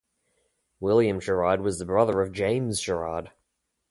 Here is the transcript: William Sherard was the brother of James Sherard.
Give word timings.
William 0.79 1.19
Sherard 1.19 1.61
was 1.61 1.77
the 1.77 1.85
brother 1.85 2.23
of 2.23 2.31
James 2.31 2.79
Sherard. 2.79 3.29